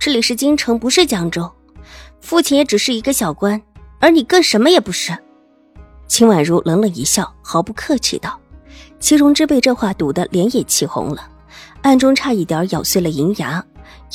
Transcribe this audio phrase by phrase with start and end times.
[0.00, 1.46] 这里是京城，不是江州。
[2.22, 3.60] 父亲也只是一个小官，
[3.98, 5.12] 而你更什么也不是。
[6.08, 8.40] 秦婉如冷冷一笑，毫不客气道
[8.98, 11.28] ：“齐荣之被这话堵得脸也气红了，
[11.82, 13.62] 暗中差一点咬碎了银牙，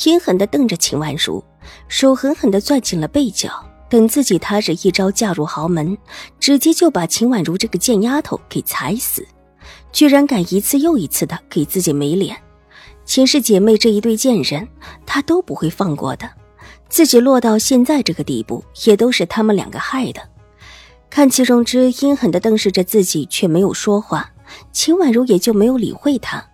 [0.04, 1.40] 阴狠地瞪着秦婉如，
[1.86, 3.48] 手狠狠地攥紧了背角，
[3.88, 5.96] 等自己踏着一招嫁入豪门，
[6.40, 9.24] 直接就把秦婉如这个贱丫头给踩死，
[9.92, 12.36] 居然敢一次又一次的给自己没脸。”
[13.06, 14.68] 秦氏姐妹这一对贱人，
[15.06, 16.28] 她都不会放过的。
[16.88, 20.20] 自己落到现在这个地步，也都是他们两个害的。
[21.08, 24.30] 看齐荣之阴狠地瞪视着自己，却没有说话，
[24.72, 26.44] 秦婉如也就没有理会他，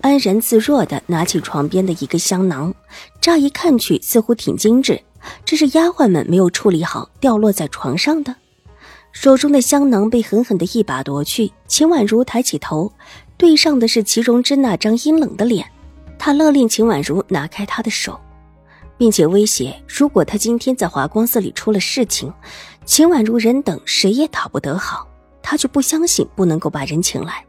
[0.00, 2.74] 安然自若地拿起床边的一个香囊，
[3.20, 5.00] 乍一看去似乎挺精致，
[5.44, 8.34] 这是丫鬟们没有处理好掉落在床上的。
[9.12, 12.92] 手中的香囊被狠狠地一把夺去，秦婉如抬起头，
[13.36, 15.66] 对上的是齐荣之那张阴冷的脸。
[16.22, 18.20] 他勒令秦婉如拿开他的手，
[18.98, 22.30] 并且威胁：如果他今天在华光寺里出了事情，
[22.84, 25.08] 秦婉如人等谁也讨不得好。
[25.42, 27.42] 他就不相信不能够把人请来。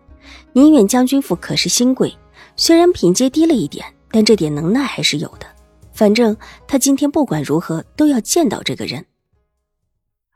[0.54, 2.18] 宁远将军府可是新贵，
[2.56, 5.46] 虽然品阶低了一点，但这点能耐还是有的。
[5.92, 9.06] 反正他今天不管如何都要见到这个人。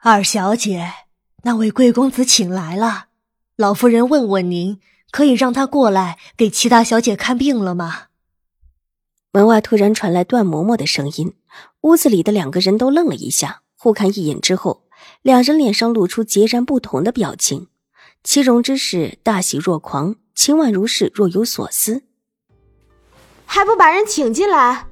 [0.02, 0.92] 二小姐，
[1.44, 3.06] 那位贵公子请来了，
[3.56, 8.08] 老夫人问问您，可以让他过来给齐大小姐看病了吗？
[9.36, 11.34] 门外突然传来段嬷嬷的声音，
[11.82, 14.84] 屋子里的两个人都愣了一下，互看一眼之后，
[15.24, 17.68] 两人脸上露出截然不同的表情。
[18.24, 22.04] 齐荣之是大喜若狂，秦婉如是若有所思。
[23.46, 24.88] 还不把人请进来？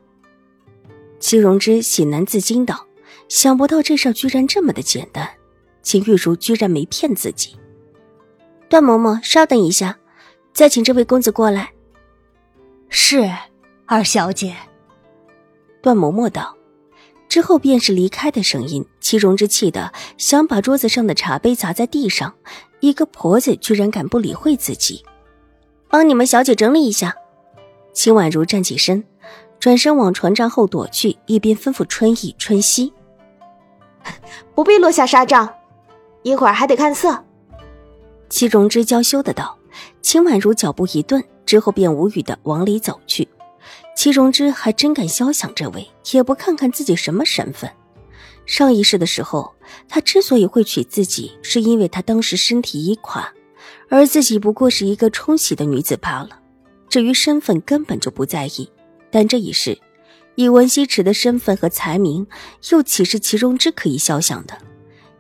[1.22, 2.86] 齐荣之喜难自禁道
[3.30, 5.30] ：“想不到这事居然这么的简单，
[5.82, 7.56] 秦玉茹居然没骗自己。”
[8.68, 9.98] 段嬷嬷，稍等一下，
[10.52, 11.72] 再请这位公子过来。
[12.90, 13.32] 是。
[13.94, 14.56] 二小姐，
[15.80, 16.58] 段嬷嬷道，
[17.30, 18.84] 之后便是离开的声音。
[19.00, 22.34] 齐荣之气的想把桌子上的茶杯砸在地上，
[22.80, 25.06] 一个婆子居然敢不理会自己。
[25.90, 27.16] 帮你们小姐整理一下。
[27.94, 29.04] 秦婉如站起身，
[29.60, 32.92] 转身往床帐后躲去，一边吩咐春意、春熙
[34.56, 35.48] ：“不必落下纱帐，
[36.24, 37.24] 一会儿还得看色。”
[38.28, 39.56] 齐荣之娇羞的道。
[40.02, 43.30] 秦婉如脚步一顿，之后便无语的往里走去。
[43.96, 47.70] 齐荣之还真敢肖想这位，也不看看自己什么身份。
[48.46, 49.54] 上一世的时候，
[49.88, 53.32] 他之所以会娶自己，是因为他当时身体已垮，
[53.90, 56.40] 而自己不过是一个冲喜的女子罢了。
[56.90, 58.70] 至于身份，根本就不在意。
[59.10, 59.78] 但这一世，
[60.36, 62.28] 以文西池的身份和才名，
[62.72, 64.58] 又岂是齐荣之可以肖想的？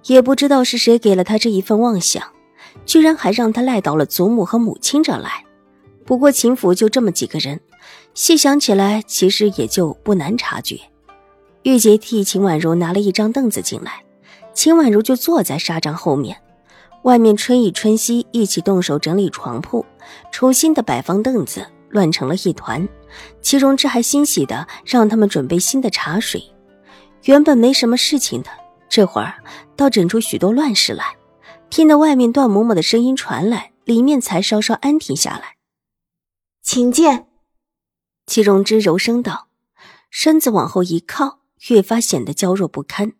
[0.07, 2.21] 也不知道是谁给了他这一份妄想，
[2.85, 5.45] 居然还让他赖到了祖母和母亲这来。
[6.05, 7.61] 不过秦府就这么几个人。
[8.13, 10.79] 细想起来，其实也就不难察觉。
[11.63, 14.03] 玉洁替秦婉如拿了一张凳子进来，
[14.53, 16.37] 秦婉如就坐在纱帐后面。
[17.03, 19.85] 外面春意、春熙一起动手整理床铺，
[20.31, 22.87] 重新的摆放凳子，乱成了一团。
[23.41, 26.41] 齐荣之还欣喜的让他们准备新的茶水。
[27.23, 28.49] 原本没什么事情的，
[28.87, 29.33] 这会儿
[29.75, 31.15] 倒整出许多乱事来。
[31.69, 35.55] 听得外面段嬷嬷的声音传来，里面才稍稍安停下来。
[36.61, 37.32] 请见。
[38.25, 39.47] 齐荣之柔声道，
[40.09, 43.13] 身子往后一靠，越发显得娇弱不堪。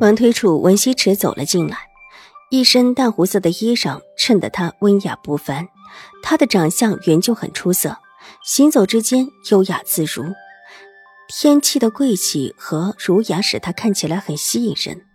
[0.00, 1.78] 门推处，文西池走了进来，
[2.50, 5.68] 一身淡红色的衣裳衬得他温雅不凡。
[6.22, 7.98] 他的长相原就很出色，
[8.44, 10.24] 行走之间优雅自如，
[11.28, 15.06] 天气的贵气和儒雅使他看起来很吸引人，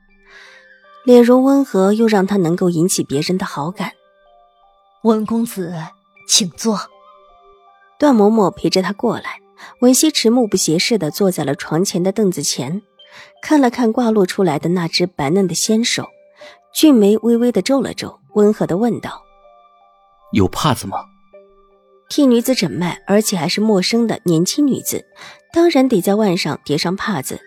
[1.03, 3.91] 脸容温和，又让他能够引起别人的好感。
[5.03, 5.75] 温公子，
[6.27, 6.79] 请坐。
[8.01, 9.39] 段嬷嬷陪着他过来，
[9.81, 12.81] 文西池目不斜视的坐在了床前的凳子前，
[13.43, 16.07] 看了看挂落出来的那只白嫩的纤手，
[16.73, 19.21] 俊眉微微的皱了皱，温和的问道
[20.33, 20.97] ：“有帕子吗？”
[22.09, 25.05] 替女子诊脉，而且还是陌生的年轻女子，
[25.53, 27.39] 当然得在腕上叠上帕子。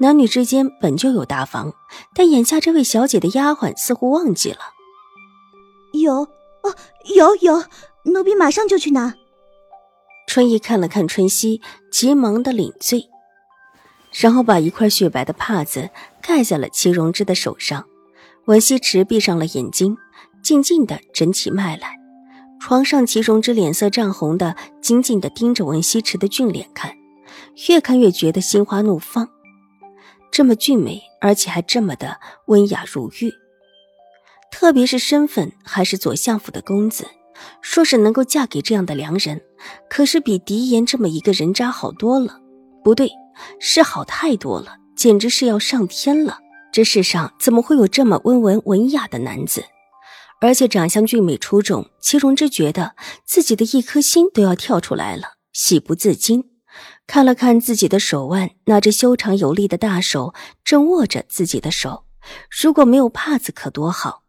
[0.00, 1.74] 男女之间本就有大防，
[2.14, 4.60] 但眼下这位小姐的丫鬟似乎忘记了。
[5.92, 6.74] 有，哦，
[7.14, 7.62] 有有，
[8.04, 9.12] 奴婢马上就去拿。
[10.28, 13.08] 春意看了看春熙，急忙的领罪。
[14.12, 15.88] 然后把一块雪白的帕子
[16.20, 17.86] 盖在了祁荣之的手上。
[18.44, 19.96] 文熙池闭上了眼睛，
[20.42, 21.96] 静静的诊起脉来。
[22.60, 26.94] 床上，祁荣之脸色涨红的，紧紧的盯着文熙池的俊脸看，
[27.68, 29.30] 越看越觉得心花怒放。
[30.30, 33.32] 这么俊美，而且还这么的温雅如玉，
[34.50, 37.06] 特别是身份还是左相府的公子，
[37.60, 39.40] 说是能够嫁给这样的良人，
[39.88, 42.40] 可是比狄言这么一个人渣好多了。
[42.84, 43.10] 不对，
[43.60, 46.38] 是好太多了，简直是要上天了。
[46.72, 49.64] 这世上怎么会有这么温文文雅的男子？
[50.40, 52.94] 而且长相俊美出众，祁荣之觉得
[53.24, 56.44] 自己的一颗心都要跳出来了，喜不自禁。
[57.08, 62.04] 看了看自己的手腕，那只修长有力的大手正握着自己的手。
[62.62, 64.22] 如果没有帕子，可多好！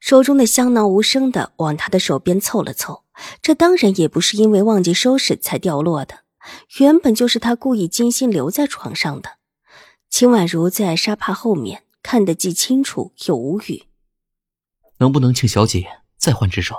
[0.00, 3.04] 手中的香囊无声的往他的手边凑了凑。
[3.40, 6.20] 这当然也不是因为忘记收拾才掉落的，
[6.78, 9.32] 原本就是他故意精心留在床上的。
[10.08, 13.84] 秦婉如在沙帕后面看得既清楚又无语。
[14.98, 15.86] 能不能请小姐
[16.16, 16.74] 再换只手？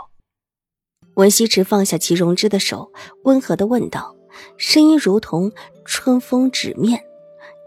[1.15, 2.91] 文西池放下齐荣之的手，
[3.23, 4.15] 温和的问道，
[4.57, 5.51] 声音如同
[5.85, 7.03] 春风纸面。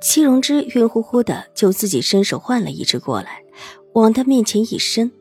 [0.02, 3.42] 齐荣之晕乎乎的，就自己伸手换了一只过来，
[3.94, 5.12] 往他面前一伸。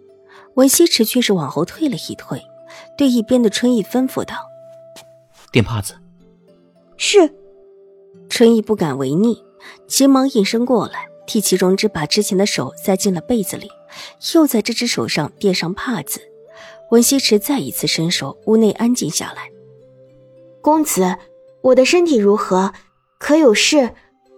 [0.55, 2.41] 文西池却是往后退了一退，
[2.97, 4.35] 对一边的春意吩咐道
[5.51, 5.95] ：“垫帕子。”
[6.97, 7.33] 是。
[8.27, 9.43] 春意不敢违逆，
[9.87, 13.69] 急忙应声过来，替祁荣之把之前的手塞进了被子里。
[14.33, 16.19] 又在这只手上垫上帕子，
[16.89, 19.49] 文西池再一次伸手，屋内安静下来。
[20.61, 21.15] 公子，
[21.61, 22.73] 我的身体如何？
[23.19, 23.91] 可有事？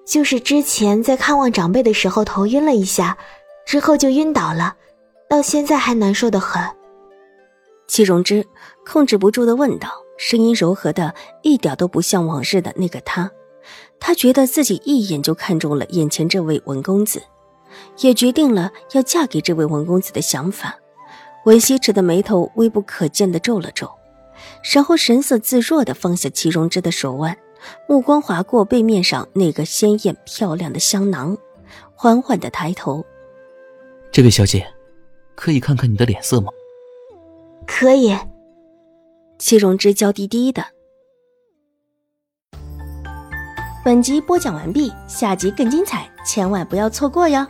[0.05, 3.17] 就是之前在看望长辈的时候头晕了一下，
[3.65, 4.75] 之后就晕倒了，
[5.29, 6.61] 到现在还难受的很。
[7.87, 8.45] 戚荣之
[8.85, 13.29] 控制不住的问道，声音柔和的一点都不像往日的那个他。
[13.99, 17.21] 他觉得自己一眼就看中了眼前这位文公子。
[17.99, 20.79] 也决定了要嫁给这位文公子的想法，
[21.45, 23.91] 文西池的眉头微不可见的皱了皱，
[24.73, 27.37] 然后神色自若的放下祁荣之的手腕，
[27.87, 31.37] 目光划过背面上那个鲜艳漂亮的香囊，
[31.93, 33.05] 缓缓的抬头
[34.11, 34.65] ：“这位小姐，
[35.37, 36.51] 可以看看你的脸色吗
[37.65, 38.13] ？”“可以。”
[39.39, 40.65] 戚荣之娇滴滴的。
[43.85, 47.45] 本集播讲完毕，下集更精彩，千万不要错过哟。